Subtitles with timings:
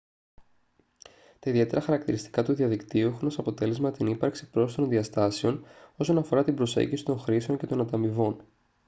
[1.39, 5.65] τα ιδιαίτερα χαρακτηριστικά του διαδικτύου έχουν ως αποτέλεσμα την ύπαρξη πρόσθετων διαστάσεων
[5.97, 8.37] όσον αφορά την προσέγγιση των χρήσεων και των ανταμοιβών